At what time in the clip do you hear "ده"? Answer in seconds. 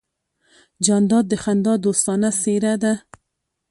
2.83-2.93